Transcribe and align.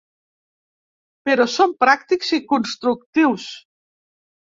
Però 1.29 1.45
som 1.55 1.75
pràctics 1.83 2.31
i 2.39 2.39
constructius. 2.53 3.47